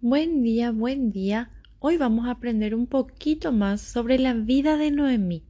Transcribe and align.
Buen 0.00 0.44
día, 0.44 0.70
buen 0.70 1.10
día. 1.10 1.50
Hoy 1.80 1.96
vamos 1.96 2.28
a 2.28 2.30
aprender 2.30 2.72
un 2.72 2.86
poquito 2.86 3.50
más 3.50 3.80
sobre 3.80 4.20
la 4.20 4.32
vida 4.32 4.76
de 4.76 4.92
Noemí, 4.92 5.42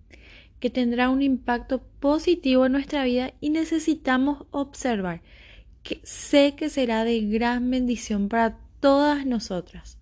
que 0.58 0.70
tendrá 0.70 1.10
un 1.10 1.20
impacto 1.20 1.82
positivo 2.00 2.64
en 2.64 2.72
nuestra 2.72 3.04
vida 3.04 3.34
y 3.42 3.50
necesitamos 3.50 4.46
observar 4.50 5.20
que 5.82 6.00
sé 6.02 6.54
que 6.56 6.70
será 6.70 7.04
de 7.04 7.20
gran 7.20 7.70
bendición 7.70 8.30
para 8.30 8.56
todas 8.80 9.26
nosotras. 9.26 9.98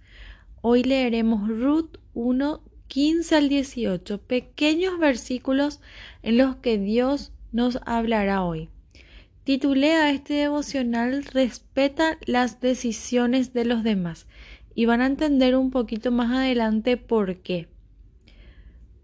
Hoy 0.60 0.84
leeremos 0.84 1.48
Ruth 1.48 1.96
1, 2.14 2.62
15 2.86 3.34
al 3.34 3.48
18, 3.48 4.18
pequeños 4.28 4.96
versículos 5.00 5.80
en 6.22 6.36
los 6.36 6.54
que 6.54 6.78
Dios 6.78 7.32
nos 7.50 7.80
hablará 7.84 8.44
hoy. 8.44 8.68
Titulé 9.42 9.92
a 9.92 10.10
este 10.10 10.34
devocional 10.34 11.24
Respeta 11.24 12.18
las 12.26 12.60
decisiones 12.60 13.52
de 13.52 13.64
los 13.64 13.84
demás 13.84 14.26
y 14.76 14.86
van 14.86 15.00
a 15.00 15.06
entender 15.06 15.56
un 15.56 15.72
poquito 15.72 16.12
más 16.12 16.30
adelante 16.30 16.96
por 16.96 17.38
qué. 17.38 17.66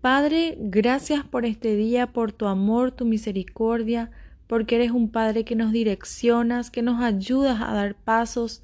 Padre, 0.00 0.56
gracias 0.60 1.24
por 1.24 1.44
este 1.44 1.74
día, 1.74 2.12
por 2.12 2.30
tu 2.30 2.46
amor, 2.46 2.92
tu 2.92 3.04
misericordia, 3.04 4.12
porque 4.46 4.76
eres 4.76 4.92
un 4.92 5.10
Padre 5.10 5.44
que 5.44 5.56
nos 5.56 5.72
direccionas, 5.72 6.70
que 6.70 6.82
nos 6.82 7.02
ayudas 7.02 7.60
a 7.60 7.72
dar 7.72 7.96
pasos. 7.96 8.62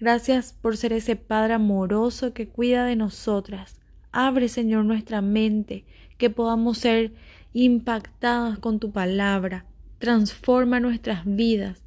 Gracias 0.00 0.54
por 0.54 0.78
ser 0.78 0.94
ese 0.94 1.16
Padre 1.16 1.52
amoroso 1.52 2.32
que 2.32 2.48
cuida 2.48 2.86
de 2.86 2.96
nosotras. 2.96 3.78
Abre, 4.10 4.48
Señor, 4.48 4.86
nuestra 4.86 5.20
mente, 5.20 5.84
que 6.16 6.30
podamos 6.30 6.78
ser 6.78 7.12
impactadas 7.52 8.58
con 8.58 8.78
tu 8.78 8.90
palabra 8.90 9.66
Transforma 9.98 10.78
nuestras 10.78 11.22
vidas, 11.24 11.82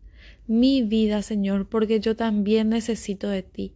mi 0.48 0.81
vida, 0.81 1.22
Señor, 1.22 1.70
porque 1.70 2.00
yo 2.00 2.16
también 2.16 2.70
necesito 2.70 3.30
de 3.30 3.44
ti, 3.44 3.73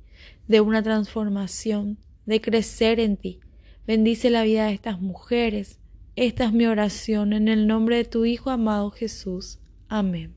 de 0.47 0.61
una 0.61 0.83
transformación, 0.83 1.97
de 2.25 2.41
crecer 2.41 2.99
en 2.99 3.17
ti. 3.17 3.39
Bendice 3.85 4.30
la 4.30 4.44
vida 4.44 4.66
de 4.66 4.73
estas 4.73 5.02
mujeres. 5.02 5.80
Esta 6.16 6.45
es 6.45 6.53
mi 6.53 6.66
oración 6.66 7.33
en 7.33 7.47
el 7.47 7.67
nombre 7.67 7.97
de 7.97 8.05
tu 8.05 8.25
Hijo 8.25 8.49
amado 8.49 8.91
Jesús. 8.91 9.59
Amén. 9.88 10.36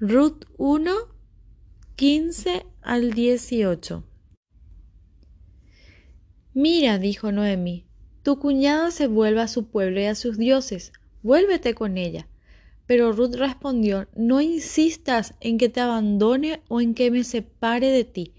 Ruth 0.00 0.44
1, 0.56 0.92
15 1.96 2.66
al 2.80 3.12
18. 3.12 4.04
Mira, 6.54 6.98
dijo 6.98 7.32
Noemi, 7.32 7.86
tu 8.22 8.38
cuñada 8.38 8.90
se 8.90 9.06
vuelve 9.06 9.40
a 9.40 9.48
su 9.48 9.66
pueblo 9.68 10.00
y 10.00 10.04
a 10.04 10.14
sus 10.14 10.38
dioses. 10.38 10.92
Vuélvete 11.22 11.74
con 11.74 11.96
ella 11.96 12.26
pero 12.86 13.12
Ruth 13.12 13.36
respondió, 13.36 14.06
No 14.14 14.40
insistas 14.42 15.34
en 15.40 15.58
que 15.58 15.68
te 15.68 15.80
abandone 15.80 16.60
o 16.68 16.80
en 16.80 16.94
que 16.94 17.10
me 17.10 17.24
separe 17.24 17.88
de 17.88 18.04
ti, 18.04 18.34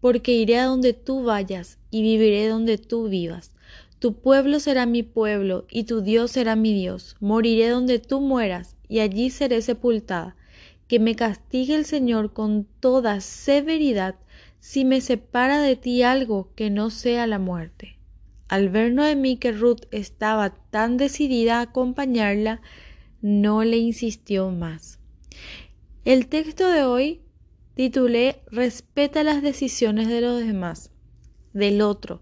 porque 0.00 0.32
iré 0.32 0.58
a 0.58 0.66
donde 0.66 0.92
tú 0.92 1.24
vayas 1.24 1.78
y 1.90 2.02
viviré 2.02 2.48
donde 2.48 2.78
tú 2.78 3.08
vivas. 3.08 3.52
Tu 3.98 4.14
pueblo 4.14 4.60
será 4.60 4.86
mi 4.86 5.02
pueblo 5.02 5.66
y 5.70 5.84
tu 5.84 6.02
Dios 6.02 6.30
será 6.30 6.54
mi 6.54 6.72
Dios. 6.72 7.16
Moriré 7.20 7.68
donde 7.68 7.98
tú 7.98 8.20
mueras 8.20 8.76
y 8.88 9.00
allí 9.00 9.30
seré 9.30 9.60
sepultada. 9.60 10.36
Que 10.86 11.00
me 11.00 11.16
castigue 11.16 11.74
el 11.74 11.84
Señor 11.84 12.32
con 12.32 12.66
toda 12.80 13.20
severidad 13.20 14.14
si 14.60 14.84
me 14.84 15.00
separa 15.00 15.60
de 15.60 15.76
ti 15.76 16.02
algo 16.02 16.50
que 16.54 16.70
no 16.70 16.90
sea 16.90 17.26
la 17.26 17.38
muerte. 17.38 17.96
Al 18.48 18.70
ver 18.70 18.92
Noemí 18.92 19.36
que 19.36 19.52
Ruth 19.52 19.82
estaba 19.90 20.50
tan 20.70 20.96
decidida 20.96 21.58
a 21.58 21.62
acompañarla, 21.62 22.62
no 23.20 23.64
le 23.64 23.76
insistió 23.76 24.50
más. 24.50 24.98
El 26.04 26.28
texto 26.28 26.68
de 26.68 26.84
hoy 26.84 27.20
titulé 27.78 28.40
Respeta 28.50 29.22
las 29.22 29.40
decisiones 29.40 30.08
de 30.08 30.20
los 30.20 30.40
demás, 30.40 30.90
del 31.52 31.80
otro. 31.80 32.20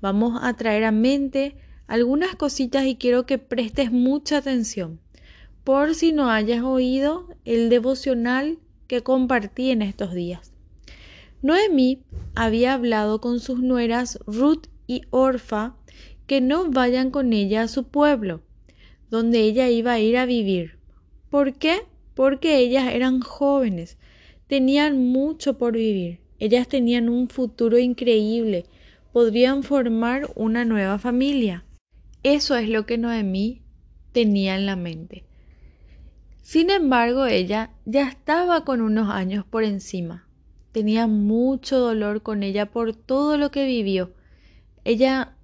Vamos 0.00 0.40
a 0.42 0.54
traer 0.54 0.82
a 0.82 0.90
mente 0.90 1.54
algunas 1.86 2.34
cositas 2.34 2.84
y 2.84 2.96
quiero 2.96 3.24
que 3.24 3.38
prestes 3.38 3.92
mucha 3.92 4.38
atención, 4.38 4.98
por 5.62 5.94
si 5.94 6.10
no 6.10 6.32
hayas 6.32 6.64
oído 6.64 7.28
el 7.44 7.70
devocional 7.70 8.58
que 8.88 9.04
compartí 9.04 9.70
en 9.70 9.82
estos 9.82 10.14
días. 10.14 10.52
Noemí 11.42 12.02
había 12.34 12.74
hablado 12.74 13.20
con 13.20 13.38
sus 13.38 13.60
nueras 13.60 14.18
Ruth 14.26 14.66
y 14.88 15.02
Orfa 15.10 15.76
que 16.26 16.40
no 16.40 16.72
vayan 16.72 17.12
con 17.12 17.32
ella 17.32 17.62
a 17.62 17.68
su 17.68 17.84
pueblo, 17.84 18.40
donde 19.10 19.42
ella 19.42 19.68
iba 19.68 19.92
a 19.92 20.00
ir 20.00 20.18
a 20.18 20.26
vivir. 20.26 20.76
¿Por 21.30 21.54
qué? 21.54 21.82
Porque 22.16 22.56
ellas 22.56 22.92
eran 22.92 23.20
jóvenes, 23.20 23.96
tenían 24.48 25.06
mucho 25.06 25.58
por 25.58 25.74
vivir, 25.74 26.20
ellas 26.40 26.66
tenían 26.68 27.08
un 27.08 27.28
futuro 27.28 27.78
increíble, 27.78 28.66
podrían 29.12 29.62
formar 29.62 30.30
una 30.34 30.64
nueva 30.64 30.98
familia. 30.98 31.64
Eso 32.22 32.56
es 32.56 32.68
lo 32.68 32.86
que 32.86 32.98
Noemí 32.98 33.62
tenía 34.12 34.56
en 34.56 34.66
la 34.66 34.76
mente. 34.76 35.24
Sin 36.42 36.70
embargo, 36.70 37.26
ella 37.26 37.70
ya 37.84 38.08
estaba 38.08 38.64
con 38.64 38.80
unos 38.80 39.10
años 39.10 39.44
por 39.44 39.64
encima. 39.64 40.26
Tenía 40.72 41.06
mucho 41.06 41.78
dolor 41.78 42.22
con 42.22 42.42
ella 42.42 42.66
por 42.66 42.94
todo 42.94 43.36
lo 43.36 43.50
que 43.50 43.66
vivió. 43.66 44.12
Ella 44.84 45.34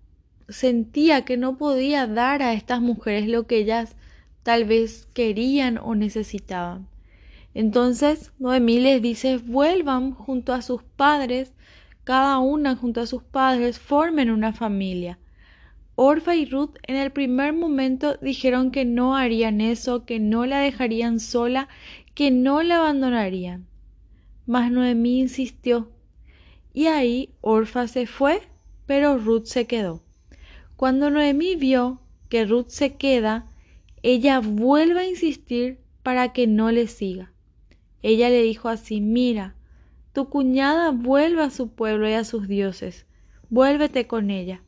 sentía 0.49 1.25
que 1.25 1.37
no 1.37 1.59
podía 1.59 2.07
dar 2.07 2.43
a 2.43 2.55
estas 2.55 2.81
mujeres 2.81 3.29
lo 3.29 3.47
que 3.47 3.59
ellas 3.59 3.97
tal 4.43 4.65
vez 4.65 5.07
querían 5.13 5.79
o 5.79 5.95
necesitaban. 5.95 6.89
Entonces 7.55 8.33
Noemí 8.41 8.81
les 8.81 9.01
dice 9.01 9.39
vuelvan 9.39 10.13
junto 10.13 10.53
a 10.53 10.61
sus 10.61 10.83
padres, 10.83 11.55
cada 12.03 12.39
una 12.39 12.77
junto 12.77 13.01
a 13.01 13.07
sus 13.07 13.23
padres, 13.23 13.79
formen 13.79 14.31
una 14.31 14.53
familia. 14.53 15.19
Orfa 15.95 16.35
y 16.35 16.45
Ruth 16.45 16.77
en 16.83 16.97
el 16.97 17.13
primer 17.13 17.53
momento 17.53 18.17
dijeron 18.21 18.73
que 18.73 18.85
no 18.85 19.17
harían 19.17 19.61
eso, 19.61 20.05
que 20.05 20.19
no 20.19 20.45
la 20.45 20.59
dejarían 20.59 21.21
sola, 21.21 21.69
que 22.15 22.33
no 22.33 22.63
la 22.65 22.79
abandonarían. 22.79 23.67
Mas 24.47 24.73
Noemí 24.73 25.21
insistió. 25.21 25.89
Y 26.73 26.87
ahí 26.87 27.31
Orfa 27.41 27.87
se 27.87 28.07
fue, 28.07 28.43
pero 28.87 29.17
Ruth 29.17 29.45
se 29.45 29.67
quedó. 29.67 30.03
Cuando 30.75 31.11
Noemí 31.11 31.55
vio 31.55 32.01
que 32.29 32.45
Ruth 32.45 32.69
se 32.69 32.97
queda, 32.97 33.47
ella 34.03 34.41
vuelve 34.41 35.01
a 35.01 35.09
insistir 35.09 35.79
para 36.03 36.33
que 36.33 36.49
no 36.49 36.73
le 36.73 36.89
siga. 36.89 37.34
Ella 38.05 38.29
le 38.29 38.43
dijo 38.43 38.69
así, 38.69 39.01
mira, 39.01 39.55
tu 40.13 40.29
cuñada 40.29 40.91
vuelve 40.91 41.43
a 41.43 41.49
su 41.49 41.71
pueblo 41.71 42.07
y 42.07 42.13
a 42.13 42.25
sus 42.25 42.47
dioses, 42.47 43.07
vuélvete 43.49 44.07
con 44.07 44.31
ella. 44.31 44.61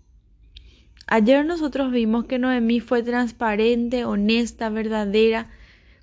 Ayer 1.06 1.44
nosotros 1.44 1.92
vimos 1.92 2.24
que 2.24 2.38
Noemí 2.38 2.80
fue 2.80 3.02
transparente, 3.02 4.06
honesta, 4.06 4.70
verdadera 4.70 5.50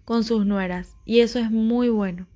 con 0.05 0.23
sus 0.23 0.45
nueras, 0.45 0.95
y 1.05 1.21
eso 1.21 1.39
es 1.39 1.49
muy 1.49 1.89
bueno. 1.89 2.27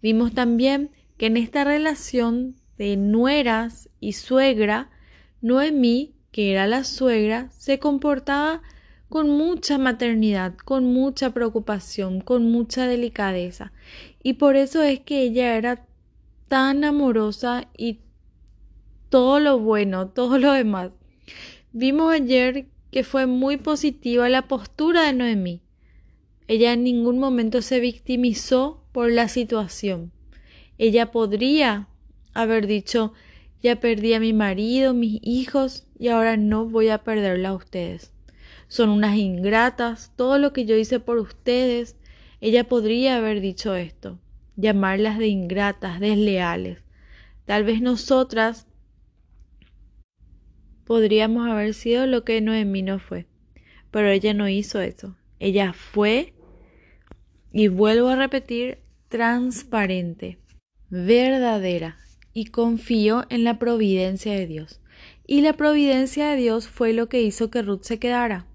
Vimos 0.00 0.34
también 0.34 0.92
que 1.18 1.26
en 1.26 1.36
esta 1.36 1.64
relación 1.64 2.54
de 2.78 2.96
nueras 2.96 3.88
y 3.98 4.12
suegra, 4.12 4.88
Noemí 5.42 6.14
que 6.30 6.52
era 6.52 6.68
la 6.68 6.84
suegra, 6.84 7.50
se 7.50 7.80
comportaba 7.80 8.62
con 9.14 9.30
mucha 9.30 9.78
maternidad, 9.78 10.56
con 10.56 10.92
mucha 10.92 11.30
preocupación, 11.30 12.20
con 12.20 12.50
mucha 12.50 12.88
delicadeza. 12.88 13.70
Y 14.24 14.32
por 14.32 14.56
eso 14.56 14.82
es 14.82 14.98
que 14.98 15.22
ella 15.22 15.56
era 15.56 15.86
tan 16.48 16.82
amorosa 16.82 17.68
y 17.78 18.00
todo 19.10 19.38
lo 19.38 19.60
bueno, 19.60 20.08
todo 20.16 20.38
lo 20.38 20.52
demás. 20.52 20.90
Vimos 21.72 22.12
ayer 22.12 22.66
que 22.90 23.04
fue 23.04 23.26
muy 23.26 23.56
positiva 23.56 24.28
la 24.28 24.48
postura 24.48 25.02
de 25.04 25.12
Noemí. 25.12 25.60
Ella 26.48 26.72
en 26.72 26.82
ningún 26.82 27.20
momento 27.20 27.62
se 27.62 27.78
victimizó 27.78 28.82
por 28.90 29.12
la 29.12 29.28
situación. 29.28 30.10
Ella 30.76 31.12
podría 31.12 31.86
haber 32.32 32.66
dicho 32.66 33.12
ya 33.62 33.76
perdí 33.76 34.12
a 34.14 34.18
mi 34.18 34.32
marido, 34.32 34.92
mis 34.92 35.20
hijos, 35.22 35.86
y 36.00 36.08
ahora 36.08 36.36
no 36.36 36.66
voy 36.66 36.88
a 36.88 37.04
perderla 37.04 37.50
a 37.50 37.54
ustedes. 37.54 38.13
Son 38.74 38.90
unas 38.90 39.16
ingratas, 39.16 40.10
todo 40.16 40.36
lo 40.36 40.52
que 40.52 40.64
yo 40.64 40.74
hice 40.74 40.98
por 40.98 41.18
ustedes. 41.18 41.96
Ella 42.40 42.64
podría 42.64 43.18
haber 43.18 43.40
dicho 43.40 43.76
esto, 43.76 44.18
llamarlas 44.56 45.16
de 45.16 45.28
ingratas, 45.28 46.00
desleales. 46.00 46.78
Tal 47.44 47.62
vez 47.62 47.80
nosotras 47.80 48.66
podríamos 50.84 51.48
haber 51.48 51.72
sido 51.72 52.08
lo 52.08 52.24
que 52.24 52.40
Noemí 52.40 52.82
no 52.82 52.98
fue, 52.98 53.28
pero 53.92 54.08
ella 54.08 54.34
no 54.34 54.48
hizo 54.48 54.80
eso. 54.80 55.14
Ella 55.38 55.72
fue, 55.72 56.34
y 57.52 57.68
vuelvo 57.68 58.08
a 58.08 58.16
repetir, 58.16 58.78
transparente, 59.06 60.38
verdadera, 60.90 61.96
y 62.32 62.46
confió 62.46 63.24
en 63.28 63.44
la 63.44 63.60
providencia 63.60 64.32
de 64.32 64.48
Dios. 64.48 64.80
Y 65.28 65.42
la 65.42 65.52
providencia 65.52 66.30
de 66.30 66.36
Dios 66.38 66.66
fue 66.66 66.92
lo 66.92 67.08
que 67.08 67.22
hizo 67.22 67.52
que 67.52 67.62
Ruth 67.62 67.82
se 67.82 68.00
quedara. 68.00 68.48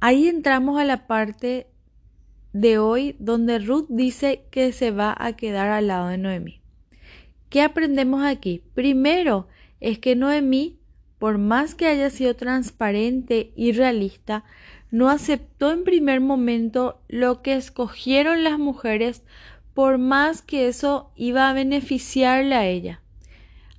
Ahí 0.00 0.28
entramos 0.28 0.78
a 0.78 0.84
la 0.84 1.06
parte 1.06 1.66
de 2.52 2.78
hoy 2.78 3.16
donde 3.18 3.58
Ruth 3.58 3.86
dice 3.88 4.44
que 4.50 4.72
se 4.72 4.90
va 4.90 5.14
a 5.18 5.34
quedar 5.34 5.68
al 5.68 5.88
lado 5.88 6.08
de 6.08 6.18
Noemi. 6.18 6.60
¿Qué 7.48 7.62
aprendemos 7.62 8.24
aquí? 8.24 8.62
Primero, 8.74 9.46
es 9.80 9.98
que 9.98 10.16
Noemí, 10.16 10.78
por 11.18 11.38
más 11.38 11.74
que 11.74 11.86
haya 11.86 12.10
sido 12.10 12.34
transparente 12.34 13.52
y 13.56 13.72
realista, 13.72 14.44
no 14.90 15.08
aceptó 15.08 15.72
en 15.72 15.84
primer 15.84 16.20
momento 16.20 17.00
lo 17.08 17.42
que 17.42 17.54
escogieron 17.54 18.44
las 18.44 18.58
mujeres 18.58 19.22
por 19.74 19.98
más 19.98 20.42
que 20.42 20.68
eso 20.68 21.10
iba 21.16 21.48
a 21.48 21.52
beneficiarle 21.52 22.54
a 22.54 22.66
ella. 22.66 23.02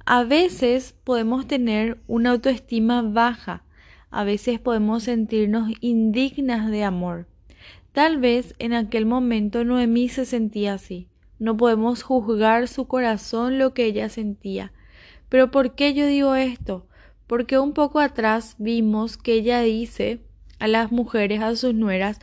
A 0.05 0.23
veces 0.23 0.95
podemos 1.03 1.47
tener 1.47 1.99
una 2.07 2.31
autoestima 2.31 3.01
baja, 3.01 3.63
a 4.09 4.23
veces 4.23 4.59
podemos 4.59 5.03
sentirnos 5.03 5.71
indignas 5.81 6.69
de 6.71 6.83
amor. 6.83 7.27
Tal 7.91 8.19
vez 8.19 8.55
en 8.59 8.73
aquel 8.73 9.05
momento 9.05 9.63
Noemí 9.63 10.09
se 10.09 10.25
sentía 10.25 10.75
así. 10.75 11.07
No 11.39 11.57
podemos 11.57 12.03
juzgar 12.03 12.67
su 12.67 12.87
corazón 12.87 13.57
lo 13.57 13.73
que 13.73 13.85
ella 13.85 14.09
sentía. 14.09 14.71
Pero 15.29 15.51
¿por 15.51 15.75
qué 15.75 15.93
yo 15.93 16.05
digo 16.05 16.35
esto? 16.35 16.87
Porque 17.27 17.59
un 17.59 17.73
poco 17.73 17.99
atrás 17.99 18.55
vimos 18.57 19.17
que 19.17 19.33
ella 19.33 19.61
dice 19.61 20.21
a 20.59 20.67
las 20.67 20.91
mujeres, 20.91 21.41
a 21.41 21.55
sus 21.55 21.73
nueras, 21.73 22.19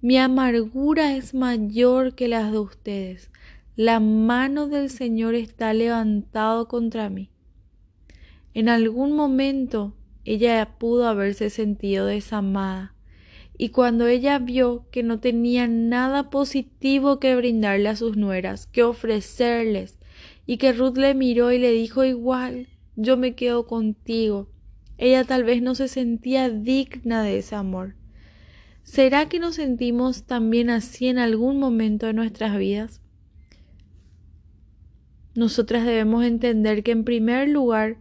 mi 0.00 0.18
amargura 0.18 1.14
es 1.16 1.34
mayor 1.34 2.14
que 2.14 2.28
las 2.28 2.52
de 2.52 2.58
ustedes. 2.58 3.30
La 3.76 4.00
mano 4.00 4.66
del 4.66 4.90
Señor 4.90 5.34
está 5.34 5.72
levantado 5.72 6.68
contra 6.68 7.08
mí. 7.08 7.30
En 8.54 8.68
algún 8.68 9.12
momento 9.12 9.94
ella 10.34 10.76
pudo 10.78 11.08
haberse 11.08 11.48
sentido 11.48 12.04
desamada, 12.04 12.94
y 13.56 13.70
cuando 13.70 14.06
ella 14.06 14.38
vio 14.38 14.86
que 14.90 15.02
no 15.02 15.20
tenía 15.20 15.66
nada 15.66 16.28
positivo 16.28 17.18
que 17.18 17.34
brindarle 17.34 17.88
a 17.88 17.96
sus 17.96 18.18
nueras, 18.18 18.66
que 18.66 18.82
ofrecerles, 18.82 19.98
y 20.44 20.58
que 20.58 20.74
Ruth 20.74 20.98
le 20.98 21.14
miró 21.14 21.50
y 21.50 21.58
le 21.58 21.72
dijo 21.72 22.04
igual, 22.04 22.68
yo 22.94 23.16
me 23.16 23.34
quedo 23.34 23.66
contigo, 23.66 24.50
ella 24.98 25.24
tal 25.24 25.44
vez 25.44 25.62
no 25.62 25.74
se 25.74 25.88
sentía 25.88 26.50
digna 26.50 27.22
de 27.22 27.38
ese 27.38 27.54
amor. 27.54 27.94
¿Será 28.82 29.30
que 29.30 29.38
nos 29.38 29.54
sentimos 29.54 30.24
también 30.24 30.68
así 30.68 31.08
en 31.08 31.18
algún 31.18 31.58
momento 31.58 32.04
de 32.04 32.12
nuestras 32.12 32.58
vidas? 32.58 33.00
Nosotras 35.34 35.86
debemos 35.86 36.24
entender 36.24 36.82
que 36.82 36.90
en 36.90 37.04
primer 37.04 37.48
lugar 37.48 37.96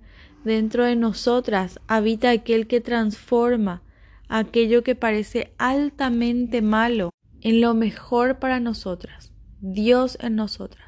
dentro 0.48 0.84
de 0.84 0.96
nosotras 0.96 1.80
habita 1.88 2.32
aquel 2.32 2.66
que 2.66 2.82
transforma 2.82 3.84
aquello 4.28 4.82
que 4.82 4.96
parece 4.96 5.54
altamente 5.60 6.64
malo 6.64 7.12
en 7.42 7.62
lo 7.62 7.76
mejor 7.76 8.40
para 8.40 8.60
nosotras, 8.60 9.32
Dios 9.62 10.18
en 10.20 10.36
nosotras. 10.36 10.86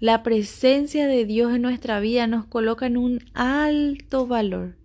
La 0.00 0.22
presencia 0.22 1.06
de 1.06 1.24
Dios 1.24 1.54
en 1.54 1.62
nuestra 1.62 1.98
vida 1.98 2.26
nos 2.26 2.44
coloca 2.44 2.86
en 2.86 2.98
un 2.98 3.24
alto 3.32 4.26
valor. 4.26 4.76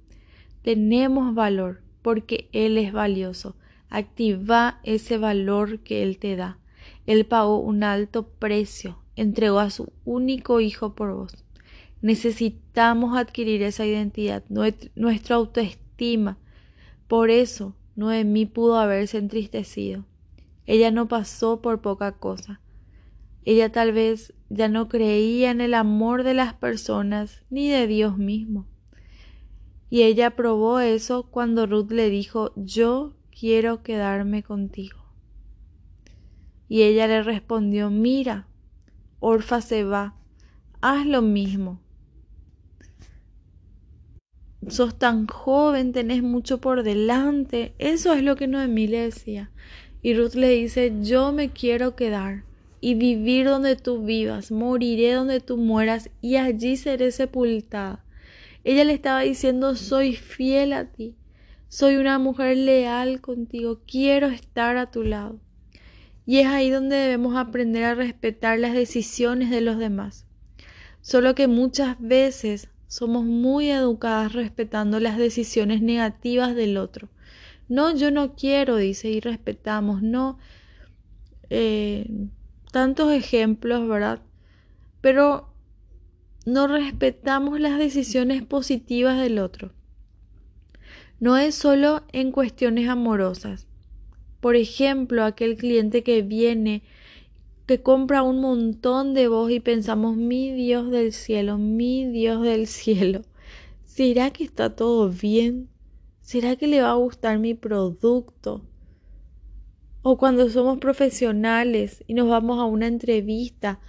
Tenemos 0.61 1.35
valor 1.35 1.81
porque 2.01 2.47
Él 2.53 2.77
es 2.77 2.93
valioso. 2.93 3.57
Activa 3.89 4.79
ese 4.83 5.17
valor 5.17 5.79
que 5.79 6.01
Él 6.01 6.17
te 6.17 6.37
da. 6.37 6.57
Él 7.05 7.25
pagó 7.25 7.59
un 7.59 7.83
alto 7.83 8.27
precio 8.27 9.03
entregó 9.15 9.59
a 9.59 9.69
su 9.69 9.91
único 10.05 10.59
hijo 10.59 10.93
por 10.93 11.13
vos. 11.13 11.43
Necesitamos 12.03 13.17
adquirir 13.17 13.63
esa 13.63 13.85
identidad, 13.85 14.43
nuestra 14.49 15.37
autoestima. 15.37 16.37
Por 17.07 17.29
eso 17.29 17.77
Noemí 17.95 18.45
pudo 18.45 18.77
haberse 18.77 19.17
entristecido. 19.17 20.03
Ella 20.65 20.91
no 20.91 21.07
pasó 21.07 21.61
por 21.61 21.79
poca 21.79 22.11
cosa. 22.11 22.59
Ella 23.45 23.71
tal 23.71 23.93
vez 23.93 24.33
ya 24.49 24.67
no 24.67 24.89
creía 24.89 25.49
en 25.49 25.61
el 25.61 25.73
amor 25.73 26.23
de 26.23 26.33
las 26.33 26.53
personas 26.53 27.41
ni 27.49 27.69
de 27.69 27.87
Dios 27.87 28.17
mismo. 28.17 28.67
Y 29.89 30.01
ella 30.01 30.35
probó 30.35 30.81
eso 30.81 31.23
cuando 31.31 31.67
Ruth 31.67 31.91
le 31.91 32.09
dijo, 32.09 32.51
yo 32.57 33.13
quiero 33.31 33.81
quedarme 33.81 34.43
contigo. 34.43 34.97
Y 36.67 36.81
ella 36.81 37.07
le 37.07 37.23
respondió, 37.23 37.89
mira, 37.89 38.47
Orfa 39.21 39.61
se 39.61 39.85
va, 39.85 40.15
haz 40.81 41.05
lo 41.05 41.21
mismo. 41.21 41.79
Sos 44.69 44.97
tan 44.97 45.27
joven, 45.27 45.93
tenés 45.93 46.23
mucho 46.23 46.59
por 46.59 46.83
delante. 46.83 47.73
Eso 47.79 48.13
es 48.13 48.23
lo 48.23 48.35
que 48.35 48.47
Noemí 48.47 48.87
le 48.87 49.01
decía. 49.01 49.51
Y 50.01 50.13
Ruth 50.13 50.35
le 50.35 50.49
dice, 50.49 50.93
yo 51.01 51.31
me 51.31 51.49
quiero 51.49 51.95
quedar 51.95 52.43
y 52.81 52.95
vivir 52.95 53.45
donde 53.45 53.77
tú 53.77 54.03
vivas, 54.03 54.51
moriré 54.51 55.13
donde 55.13 55.39
tú 55.39 55.55
mueras 55.55 56.09
y 56.19 56.35
allí 56.35 56.75
seré 56.75 57.11
sepultada. 57.11 58.03
Ella 58.65 58.83
le 58.83 58.91
estaba 58.91 59.21
diciendo, 59.21 59.75
soy 59.75 60.15
fiel 60.15 60.73
a 60.73 60.91
ti, 60.91 61.15
soy 61.69 61.95
una 61.95 62.19
mujer 62.19 62.57
leal 62.57 63.21
contigo, 63.21 63.79
quiero 63.87 64.27
estar 64.27 64.75
a 64.75 64.91
tu 64.91 65.03
lado. 65.03 65.39
Y 66.25 66.39
es 66.39 66.47
ahí 66.47 66.69
donde 66.69 66.97
debemos 66.97 67.37
aprender 67.37 67.85
a 67.85 67.95
respetar 67.95 68.59
las 68.59 68.73
decisiones 68.73 69.49
de 69.49 69.61
los 69.61 69.77
demás. 69.77 70.25
Solo 70.99 71.35
que 71.35 71.47
muchas 71.47 71.95
veces 72.01 72.69
somos 72.93 73.25
muy 73.25 73.71
educadas 73.71 74.33
respetando 74.33 74.99
las 74.99 75.17
decisiones 75.17 75.81
negativas 75.81 76.53
del 76.53 76.77
otro. 76.77 77.09
No, 77.67 77.95
yo 77.95 78.11
no 78.11 78.35
quiero, 78.35 78.75
dice, 78.75 79.09
y 79.09 79.19
respetamos, 79.19 80.03
no. 80.03 80.37
Eh, 81.49 82.07
tantos 82.71 83.11
ejemplos, 83.11 83.87
¿verdad? 83.87 84.21
Pero 85.01 85.51
no 86.45 86.67
respetamos 86.67 87.59
las 87.59 87.79
decisiones 87.79 88.43
positivas 88.43 89.19
del 89.19 89.39
otro. 89.39 89.71
No 91.19 91.35
es 91.35 91.55
solo 91.55 92.03
en 92.11 92.31
cuestiones 92.31 92.89
amorosas. 92.89 93.65
Por 94.39 94.55
ejemplo, 94.55 95.23
aquel 95.23 95.57
cliente 95.57 96.03
que 96.03 96.21
viene, 96.21 96.83
que 97.65 97.81
compra 97.81 98.23
un 98.23 98.41
montón 98.41 99.13
de 99.13 99.27
voz 99.27 99.51
y 99.51 99.59
pensamos, 99.59 100.17
mi 100.17 100.51
Dios 100.51 100.91
del 100.91 101.13
cielo, 101.13 101.57
mi 101.57 102.05
Dios 102.07 102.41
del 102.41 102.67
cielo, 102.67 103.21
¿será 103.85 104.31
que 104.31 104.43
está 104.43 104.75
todo 104.75 105.09
bien? 105.09 105.69
¿Será 106.21 106.55
que 106.55 106.67
le 106.67 106.81
va 106.81 106.91
a 106.91 106.95
gustar 106.95 107.39
mi 107.39 107.53
producto? 107.53 108.65
O 110.01 110.17
cuando 110.17 110.49
somos 110.49 110.79
profesionales 110.79 112.03
y 112.07 112.13
nos 112.13 112.27
vamos 112.27 112.59
a 112.59 112.65
una 112.65 112.87
entrevista 112.87 113.79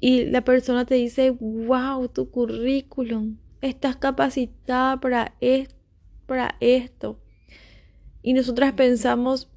y 0.00 0.24
la 0.24 0.42
persona 0.42 0.84
te 0.84 0.96
dice, 0.96 1.30
wow, 1.30 2.08
tu 2.08 2.30
currículum, 2.30 3.38
estás 3.60 3.96
capacitada 3.96 5.00
para, 5.00 5.36
para 6.26 6.56
esto 6.60 7.20
y 8.26 8.32
nosotras 8.32 8.72
pensamos, 8.72 9.48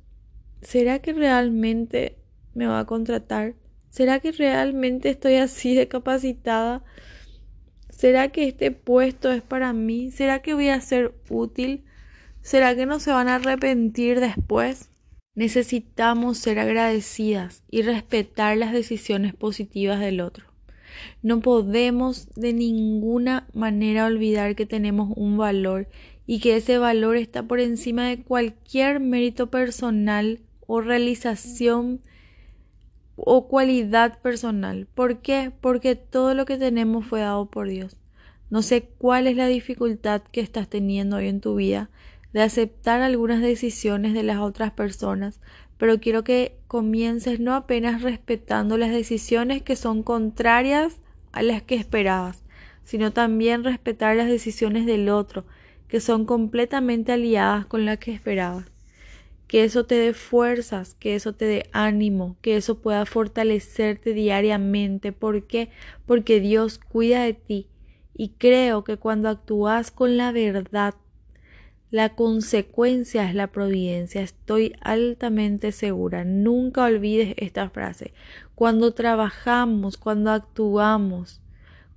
¿será 0.61 0.99
que 0.99 1.11
realmente 1.11 2.18
me 2.53 2.67
va 2.67 2.79
a 2.79 2.85
contratar? 2.85 3.55
¿Será 3.89 4.19
que 4.19 4.31
realmente 4.31 5.09
estoy 5.09 5.35
así 5.35 5.75
de 5.75 5.87
capacitada? 5.87 6.83
¿Será 7.89 8.29
que 8.29 8.47
este 8.47 8.71
puesto 8.71 9.31
es 9.31 9.41
para 9.41 9.73
mí? 9.73 10.11
¿Será 10.11 10.41
que 10.41 10.53
voy 10.53 10.69
a 10.69 10.79
ser 10.79 11.13
útil? 11.29 11.83
¿Será 12.41 12.75
que 12.75 12.85
no 12.85 12.99
se 12.99 13.11
van 13.11 13.27
a 13.27 13.35
arrepentir 13.35 14.19
después? 14.19 14.89
Necesitamos 15.35 16.37
ser 16.37 16.59
agradecidas 16.59 17.63
y 17.69 17.81
respetar 17.81 18.57
las 18.57 18.73
decisiones 18.73 19.35
positivas 19.35 19.99
del 19.99 20.21
otro. 20.21 20.45
No 21.21 21.41
podemos 21.41 22.27
de 22.35 22.53
ninguna 22.53 23.47
manera 23.53 24.05
olvidar 24.05 24.55
que 24.55 24.65
tenemos 24.65 25.11
un 25.15 25.37
valor 25.37 25.87
y 26.25 26.39
que 26.39 26.55
ese 26.57 26.77
valor 26.77 27.17
está 27.17 27.43
por 27.43 27.59
encima 27.59 28.07
de 28.07 28.21
cualquier 28.21 28.99
mérito 28.99 29.49
personal 29.49 30.39
o 30.67 30.81
realización 30.81 32.01
o 33.25 33.47
cualidad 33.47 34.19
personal. 34.19 34.87
¿Por 34.93 35.19
qué? 35.19 35.51
Porque 35.61 35.95
todo 35.95 36.33
lo 36.33 36.45
que 36.45 36.57
tenemos 36.57 37.05
fue 37.05 37.21
dado 37.21 37.45
por 37.45 37.67
Dios. 37.67 37.97
No 38.49 38.61
sé 38.61 38.89
cuál 38.97 39.27
es 39.27 39.35
la 39.35 39.47
dificultad 39.47 40.21
que 40.31 40.41
estás 40.41 40.67
teniendo 40.67 41.17
hoy 41.17 41.27
en 41.27 41.41
tu 41.41 41.55
vida 41.55 41.89
de 42.33 42.41
aceptar 42.41 43.01
algunas 43.01 43.41
decisiones 43.41 44.13
de 44.13 44.23
las 44.23 44.37
otras 44.37 44.71
personas, 44.71 45.39
pero 45.77 45.99
quiero 45.99 46.23
que 46.23 46.57
comiences 46.67 47.39
no 47.39 47.53
apenas 47.53 48.01
respetando 48.01 48.77
las 48.77 48.91
decisiones 48.91 49.61
que 49.61 49.75
son 49.75 50.03
contrarias 50.03 50.99
a 51.31 51.41
las 51.41 51.61
que 51.61 51.75
esperabas, 51.75 52.43
sino 52.83 53.11
también 53.11 53.63
respetar 53.63 54.15
las 54.15 54.27
decisiones 54.27 54.85
del 54.85 55.09
otro, 55.09 55.45
que 55.87 55.99
son 55.99 56.25
completamente 56.25 57.11
aliadas 57.11 57.65
con 57.65 57.85
las 57.85 57.97
que 57.97 58.13
esperabas. 58.13 58.65
Que 59.49 59.65
eso 59.65 59.85
te 59.85 59.95
dé 59.95 60.13
fuerzas, 60.13 60.93
que 60.93 61.15
eso 61.15 61.33
te 61.33 61.43
dé 61.43 61.69
ánimo, 61.73 62.37
que 62.41 62.55
eso 62.55 62.79
pueda 62.79 63.05
fortalecerte 63.05 64.13
diariamente. 64.13 65.11
¿Por 65.11 65.45
qué? 65.47 65.71
Porque 66.05 66.39
Dios 66.39 66.79
cuida 66.79 67.23
de 67.23 67.33
ti 67.33 67.67
y 68.13 68.29
creo 68.37 68.85
que 68.85 68.97
cuando 68.97 69.27
actúas 69.27 69.91
con 69.91 70.15
la 70.15 70.31
verdad, 70.31 70.93
la 71.91 72.15
consecuencia 72.15 73.27
es 73.27 73.33
la 73.33 73.47
providencia. 73.47 74.21
Estoy 74.21 74.75
altamente 74.81 75.71
segura. 75.71 76.23
Nunca 76.23 76.83
olvides 76.83 77.33
esta 77.37 77.69
frase. 77.69 78.13
Cuando 78.53 78.93
trabajamos, 78.93 79.97
cuando 79.97 80.31
actuamos 80.31 81.41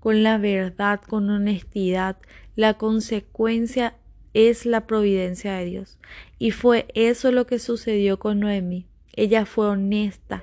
con 0.03 0.25
la 0.25 0.37
verdad, 0.37 1.01
con 1.01 1.31
honestidad. 1.31 2.17
La 2.57 2.75
consecuencia 2.75 3.95
es 4.35 4.67
la 4.67 4.87
providencia 4.87 5.55
de 5.57 5.65
Dios. 5.65 5.99
Y 6.39 6.51
fue 6.51 6.87
eso 6.95 7.33
lo 7.33 7.47
que 7.47 7.59
sucedió 7.59 8.19
con 8.19 8.41
Noemí. 8.41 8.87
Ella 9.15 9.45
fue 9.45 9.67
honesta, 9.67 10.43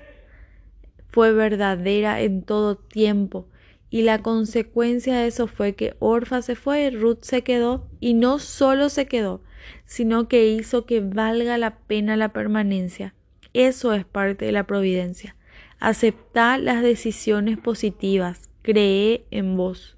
fue 1.10 1.34
verdadera 1.34 2.22
en 2.22 2.44
todo 2.44 2.76
tiempo. 2.76 3.48
Y 3.90 4.04
la 4.04 4.22
consecuencia 4.22 5.18
de 5.18 5.28
eso 5.28 5.48
fue 5.48 5.74
que 5.74 5.96
Orfa 6.00 6.44
se 6.44 6.56
fue, 6.56 6.92
Ruth 6.92 7.22
se 7.22 7.42
quedó 7.42 7.88
y 8.00 8.14
no 8.14 8.38
solo 8.38 8.90
se 8.90 9.08
quedó, 9.08 9.42
sino 9.86 10.28
que 10.28 10.48
hizo 10.48 10.86
que 10.86 11.02
valga 11.02 11.58
la 11.58 11.80
pena 11.80 12.16
la 12.16 12.32
permanencia. 12.32 13.16
Eso 13.54 13.94
es 13.96 14.06
parte 14.06 14.46
de 14.46 14.52
la 14.52 14.68
providencia. 14.68 15.36
Aceptar 15.80 16.60
las 16.60 16.84
decisiones 16.84 17.58
positivas, 17.58 18.50
cree 18.62 19.26
en 19.32 19.58
vos, 19.58 19.98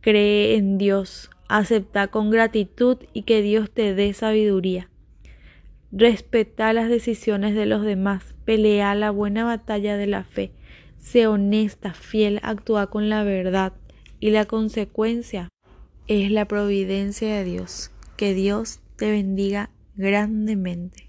cree 0.00 0.54
en 0.54 0.78
Dios, 0.78 1.30
acepta 1.48 2.08
con 2.08 2.30
gratitud 2.30 2.98
y 3.12 3.22
que 3.22 3.42
Dios 3.42 3.70
te 3.70 3.94
dé 3.94 4.12
sabiduría. 4.12 4.88
Respeta 5.90 6.72
las 6.72 6.88
decisiones 6.88 7.54
de 7.54 7.66
los 7.66 7.82
demás, 7.82 8.34
pelea 8.44 8.94
la 8.94 9.10
buena 9.10 9.44
batalla 9.44 9.96
de 9.96 10.06
la 10.06 10.24
fe, 10.24 10.52
sé 10.98 11.26
honesta, 11.26 11.94
fiel, 11.94 12.40
actúa 12.42 12.88
con 12.88 13.08
la 13.08 13.22
verdad 13.24 13.72
y 14.20 14.30
la 14.30 14.44
consecuencia 14.44 15.48
es 16.06 16.30
la 16.30 16.46
providencia 16.46 17.34
de 17.34 17.44
Dios. 17.44 17.90
Que 18.16 18.34
Dios 18.34 18.80
te 18.96 19.10
bendiga 19.10 19.70
grandemente. 19.96 21.07